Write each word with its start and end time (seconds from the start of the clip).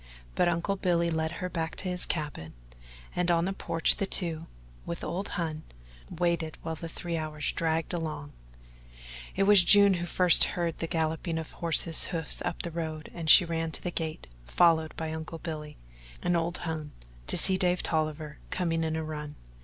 But 0.33 0.47
Uncle 0.47 0.77
Billy 0.77 1.11
led 1.11 1.33
her 1.33 1.47
back 1.47 1.75
to 1.75 1.87
his 1.87 2.07
cabin, 2.07 2.55
and 3.15 3.29
on 3.29 3.45
the 3.45 3.53
porch 3.53 3.97
the 3.97 4.07
two, 4.07 4.47
with 4.83 5.03
old 5.03 5.27
Hon, 5.37 5.61
waited 6.09 6.57
while 6.63 6.73
the 6.73 6.89
three 6.89 7.17
hours 7.17 7.51
dragged 7.51 7.93
along. 7.93 8.33
It 9.35 9.43
was 9.43 9.63
June 9.63 9.93
who 9.93 10.01
was 10.05 10.09
first 10.11 10.41
to 10.41 10.53
hear 10.55 10.71
the 10.71 10.87
galloping 10.87 11.37
of 11.37 11.51
horses' 11.51 12.05
hoofs 12.05 12.41
up 12.43 12.63
the 12.63 12.71
road 12.71 13.11
and 13.13 13.29
she 13.29 13.45
ran 13.45 13.69
to 13.73 13.81
the 13.83 13.91
gate, 13.91 14.25
followed 14.47 14.95
by 14.97 15.13
Uncle 15.13 15.37
Billy 15.37 15.77
and 16.23 16.35
old 16.35 16.57
Hon 16.65 16.89
to 17.27 17.37
see 17.37 17.53
young 17.53 17.59
Dave 17.59 17.83
Tolliver 17.83 18.39
coming 18.49 18.83
in 18.83 18.95
a 18.95 19.03
run. 19.03 19.35